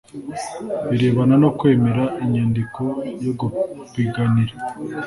Birebana 0.89 1.35
no 1.43 1.49
kwemera 1.57 2.03
inyandiko 2.23 2.81
yo 3.25 3.31
gupiganira 3.39 4.53